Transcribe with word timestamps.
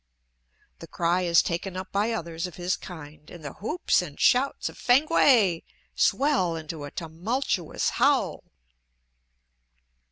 The 0.79 0.87
cry 0.87 1.21
is 1.21 1.43
taken 1.43 1.77
up 1.77 1.91
by 1.91 2.09
others 2.11 2.47
of 2.47 2.55
his 2.55 2.75
kind, 2.75 3.29
and 3.29 3.45
the 3.45 3.53
whoops 3.53 4.01
and 4.01 4.19
shouts 4.19 4.67
of 4.67 4.75
"Fankwae" 4.79 5.61
swell 5.93 6.55
into 6.55 6.85
a 6.85 6.89
tumultuous 6.89 7.89
howl. 8.01 8.43